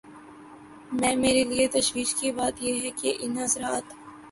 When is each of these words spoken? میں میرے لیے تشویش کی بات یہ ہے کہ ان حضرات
میں 0.99 1.15
میرے 1.15 1.43
لیے 1.43 1.67
تشویش 1.67 2.15
کی 2.15 2.31
بات 2.31 2.55
یہ 2.63 2.81
ہے 2.81 2.89
کہ 3.01 3.15
ان 3.19 3.37
حضرات 3.37 3.85